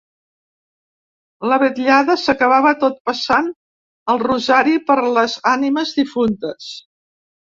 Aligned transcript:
La 1.51 1.57
vetllada 1.63 2.13
s’acabava 2.21 2.71
tot 2.83 2.97
passant 3.09 3.51
el 4.13 4.23
rosari 4.25 4.75
per 4.89 4.97
les 5.19 5.35
ànimes 5.53 5.93
difuntes. 6.01 6.71